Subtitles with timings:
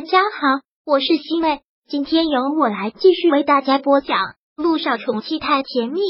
[0.00, 4.16] 大家好，我是西妹，今天由我来继续为大家播讲
[4.56, 6.00] 《路上宠妻太甜蜜》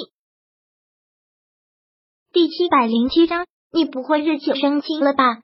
[2.32, 3.46] 第七百零七章。
[3.72, 5.40] 你不会日久生情了吧？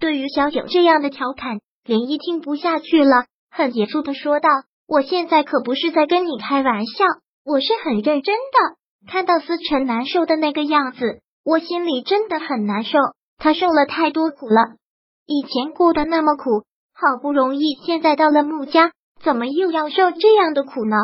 [0.00, 4.48] 对于小九这样的调侃，连一听不下去了，很严肃的说道
[4.88, 7.04] ：“我现在可不是在跟你开玩笑，
[7.44, 9.10] 我是很认真的。
[9.12, 12.96] 看到思辰难受的那个样子，我心里真的很难受。
[13.36, 14.78] 他受了太多苦了，
[15.26, 16.64] 以前过得那么苦。”
[17.00, 18.90] 好不容易，现在到了穆家，
[19.22, 20.96] 怎么又要受这样的苦呢？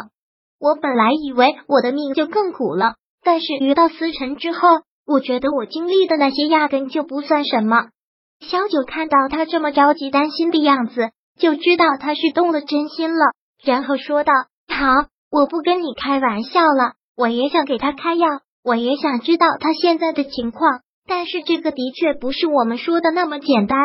[0.58, 4.68] 我本来以为我的命就更苦了，但是遇到思辰之后，
[5.06, 7.90] 我觉得我经历的那些压根就不算什么。
[8.40, 13.26] 小九看到他这么着急担心的样子，就知道他是动了真心了，
[13.62, 14.32] 然后说道
[14.66, 18.26] ：“好，我不跟你开玩笑了，我也想给他开药，
[18.64, 23.78] 我也想知道他现在的情况，但是这个的确不是我们说的那么简单。”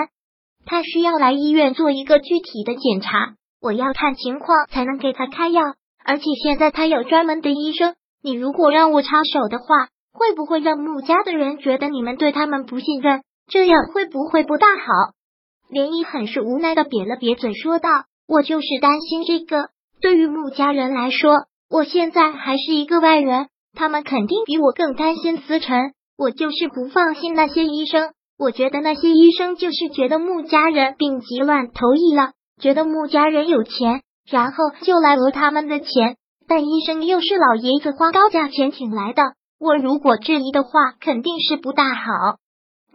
[0.69, 5.63] 他需要来医院做一个具体的检查，我要看情况才能给他开药。
[6.05, 9.65] 而且现在他有专门的医生，你如果让我插手的话，
[10.13, 13.23] 会不会让穆家的人觉得你们对他们不信任？
[13.47, 15.73] 这样会不会不大好？
[15.73, 17.89] 涟漪很是无奈的瘪了瘪嘴，说道
[18.29, 19.69] ：“我就是担心这个。
[20.01, 21.31] 对于穆家人来说，
[21.67, 25.93] 我现在还是一个外人，他们肯定比我更担心思辰。
[26.15, 36.15] 我就是不放心那些医生。”我觉得那些医生就是觉得穆家人病急乱投医了，觉得穆家人有钱，然后就来讹他们的钱。
[36.47, 39.21] 但医生又是老爷子花高价钱请来的，
[39.59, 40.69] 我如果质疑的话，
[41.01, 42.37] 肯定是不大好。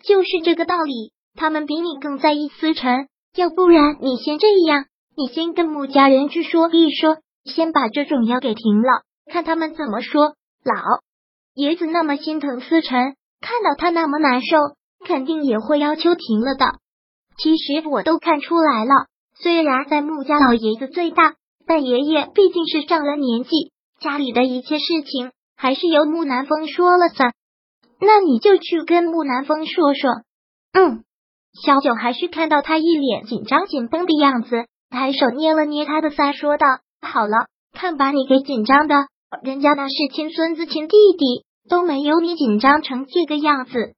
[0.02, 3.08] 就是这个道理，他们比你更在意思辰。
[3.36, 10.34] 要不然你先这样，你先跟穆家人去说一说，先把这种药给停了，看他们怎么说。
[10.64, 10.74] 老
[11.52, 14.56] 爷子那么心疼思辰，看到他那么难受。
[15.04, 16.66] 肯定也会要求停了的。
[17.36, 21.34] 其实我都看出来了，虽然在穆家老爷子最大，
[21.66, 27.32] 但爷爷毕竟是上了年纪，家里的一切事情还是由穆南风说了算。
[28.00, 30.10] 那你就去跟穆南风说说。
[30.72, 31.04] 嗯，
[31.64, 36.66] 小九还是看到他一脸紧张紧绷的样子，抬手捏了捏他的腮，说道
[37.00, 38.94] ：“好了，看把你给紧张的，
[39.42, 43.94] 人家那是亲孙子亲弟弟，都没有你紧张成这个样子。”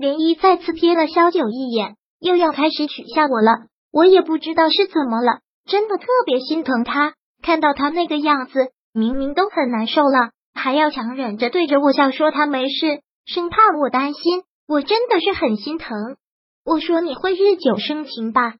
[0.00, 3.66] 涟漪再次瞥了萧九一眼，又要开始取笑我了。
[3.92, 7.12] 我也不知道是怎么了，真的特别心疼他。
[7.42, 14.42] 看到他那个样子，明明都很难受了，还要强忍着对着我笑，说他没事，生怕我担心。
[14.66, 16.16] 我真的是很心疼。
[16.64, 18.54] 我说你会日久生情吧，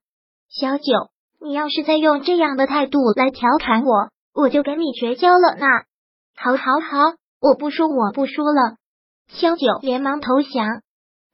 [0.51, 0.85] 小九，
[1.41, 5.57] 你要是再用这样的态度来调侃我，我就跟你绝交了。
[5.59, 5.67] 那
[6.37, 8.77] 好，好，好，我不说，我不说了。
[9.29, 10.83] 萧九连忙投降。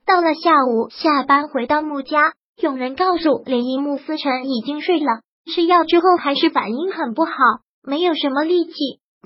[0.06, 5.22] 到了下午下班回到穆家，有人告诉连漪穆思辰已经睡了，
[5.52, 7.32] 吃药之后还是反应很不好，
[7.82, 8.72] 没有什么力气，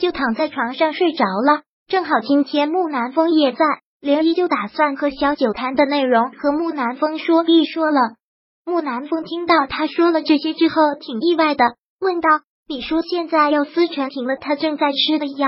[0.01, 1.65] 就躺在床上睡着了。
[1.87, 3.59] 正好今天穆南风也在，
[4.01, 8.01] 连漪就打算和小九谈的内容和穆南风说一说了。
[8.65, 12.29] 穆南风听到他说了这些之后，挺意外的，问道
[12.67, 15.47] ：“你说现在要思辰停了他正在吃的药？”“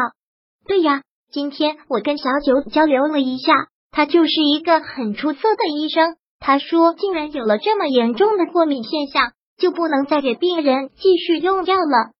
[0.68, 1.00] 对呀，
[1.32, 3.54] 今天我跟小九交流了一下。”
[3.92, 6.16] 他就是一个很出色的医生。
[6.40, 12.10] 他说，竟然有了这么严重的过敏现象，就不能再给病人继续用药了。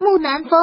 [0.00, 0.58] 木南风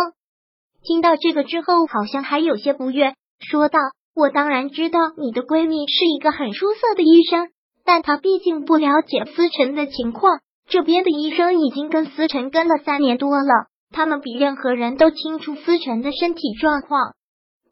[0.83, 3.79] 听到这个之后，好像还有些不悦，说道
[4.13, 7.47] ：“我当然知道你的闺蜜是一个很出色的医生，
[7.85, 10.39] 但她毕竟不了解思辰的情况。
[10.67, 17.13] 这边的医生已经跟思辰跟了三年多了，他们比任何人都清楚思辰的身体状况。”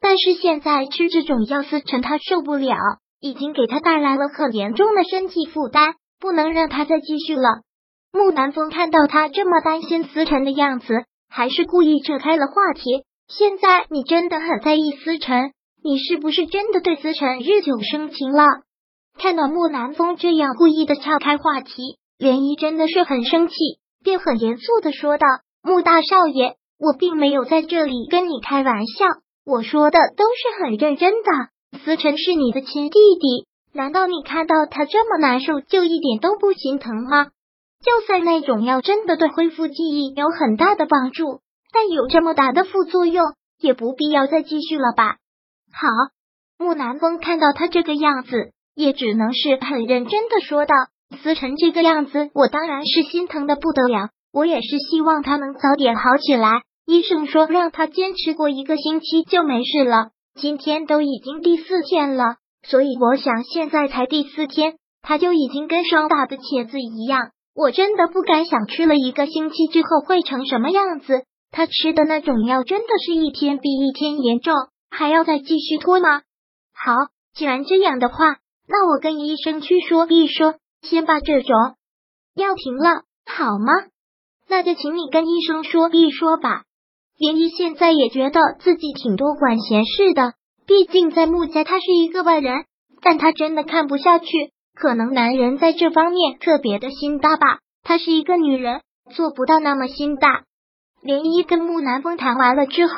[0.04, 2.76] 但是现在吃这种药，思辰他受不了，
[3.20, 7.62] 已经给他带来了很严重的身体负担，不能让他再继续了。
[8.12, 13.04] 木南风看到他这么担心思辰的样子，还是故意扯开了话题。
[13.28, 18.44] 现在你真的很在意思辰，你是不是真的对思辰日久生情了？
[19.18, 23.54] 看到木南风这样故意的岔开话题，涟漪真的是很生气，
[24.04, 25.26] 便很严肃的说道
[25.64, 29.06] ：“穆大少爷，我并没有在这里跟你开玩笑。”
[29.44, 37.26] 我说的都是很认真的，思辰是你的亲弟弟，难道你看到他这么难受就一点都不心疼吗？
[37.84, 41.40] 就算那种药真的对恢复记忆有很大的帮助，
[41.72, 43.22] 但有这么大的副作用，
[43.60, 45.16] 也不必要再继续了吧？
[45.70, 45.88] 好，
[46.58, 50.74] 木南风看到他这个样子，也只能是很认真的说道
[51.22, 60.10] ：“思辰这个样子，我当然是心疼的不得了，我也是希望他能早点好起来。”医生说让他坚持过一个星期就没事了。
[60.34, 67.30] 今天都已经第四天了，所以我想现在才第四天，他就已经跟霜打的茄子一样。
[67.54, 71.24] 我真的不敢想，吃了一个星期之后会成什么样子。
[71.50, 74.52] 他吃的那种药真的是一天比一天严重，
[74.90, 76.22] 还要再继续拖吗？
[76.74, 76.92] 好，
[77.32, 81.56] 既然这样的话，那我跟医生去说一说，先把这种
[82.34, 83.72] 药停了，好吗？
[84.48, 86.64] 那就请你跟医生说一说吧。
[87.18, 90.34] 连依现在也觉得自己挺多管闲事的，
[90.66, 92.64] 毕竟在穆家他是一个外人，
[93.02, 94.26] 但他真的看不下去。
[94.74, 98.80] 可能男人在这方面特别的心大吧，她是一个女人，
[99.14, 100.42] 做不到那么心大。
[101.00, 102.94] 连依跟穆南风谈完了之后，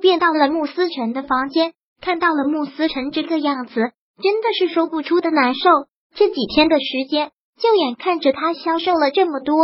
[0.00, 3.74] 便到了穆思辰的房间，看到了穆思辰这个样子，
[4.20, 5.70] 真的是说不出的难受。
[6.16, 7.30] 这几天的时间，
[7.60, 9.54] 就眼看着他消瘦了这么多，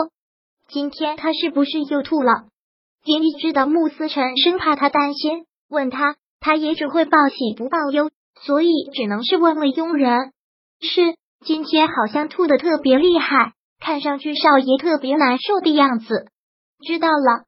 [0.68, 2.44] 今天他是不是又吐了？
[3.06, 8.10] 连依知道穆思辰生怕他担心，问他，他也只会报喜不报忧，
[8.42, 10.32] 所以只能是问问佣人。
[10.80, 11.14] 是
[11.44, 16.26] 今天好像吐的特别厉害，看上去少爷特别难受的样子。
[16.84, 17.44] 知道了。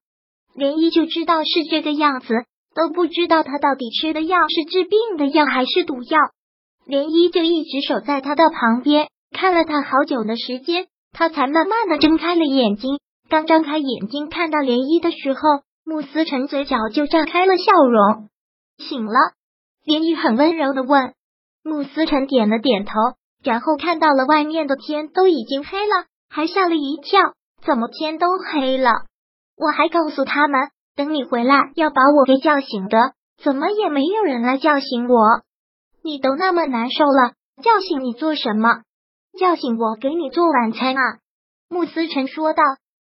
[0.54, 2.34] 连依就知道是这个样子，
[2.74, 6.18] 都不知道他到底吃的药是治病的药还是毒药。
[6.86, 13.00] 连依就一直守在他的旁边，看了他好久的时间，他才慢慢的睁开了眼睛。
[13.28, 15.40] 刚张开眼睛看到涟漪的时候，
[15.84, 18.30] 慕思辰嘴角就绽开了笑容。
[18.78, 19.12] 醒了，
[19.84, 21.12] 涟漪很温柔的问。
[21.62, 22.92] 慕思辰点了点头，
[23.44, 28.90] 然后看到了外面的天都已经黑了，还吓了一跳，怎么天都黑了？
[29.58, 35.42] 我还告诉他们，等你回来要把我给叫醒的，怎么也没有人来叫醒我。
[36.02, 38.80] 你都那么难受了，叫醒你做什么？
[39.38, 41.18] 叫醒我给你做晚餐啊！
[41.68, 42.62] 穆思辰说道。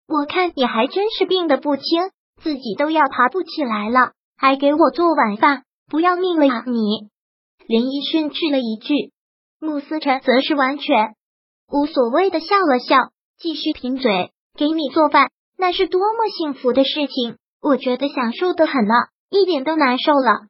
[0.09, 2.09] 我看你还真是病的不轻，
[2.41, 7.11] 自己都要爬不起来了，还给我做晚饭，不要命了呀你！
[7.67, 9.13] 林一训斥了一句，
[9.59, 11.13] 穆思辰则是完全
[11.71, 15.29] 无所谓的笑了笑，继续贫嘴，给你做饭。
[15.55, 18.95] 那是多么幸福的事情，我觉得享受的很呢，
[19.29, 20.47] 一点都难受了。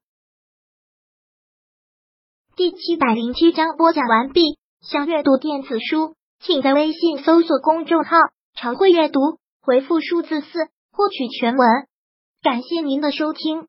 [2.56, 4.58] 第七百零七章播讲完毕。
[4.82, 8.16] 想阅读电子书，请在微信搜索公众号
[8.56, 9.20] “常会阅读”，
[9.70, 10.48] 回复数字四
[10.92, 11.70] 获取全文。
[12.42, 13.68] 感谢您的收听。